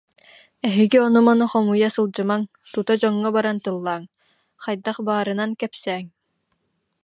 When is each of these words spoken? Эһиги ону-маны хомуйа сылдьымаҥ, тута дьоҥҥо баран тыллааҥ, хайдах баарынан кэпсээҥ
Эһиги 0.67 0.97
ону-маны 1.07 1.45
хомуйа 1.51 1.89
сылдьымаҥ, 1.95 2.41
тута 2.71 2.93
дьоҥҥо 3.01 3.29
баран 3.35 3.57
тыллааҥ, 3.63 4.03
хайдах 4.63 4.97
баарынан 5.07 5.51
кэпсээҥ 5.59 6.05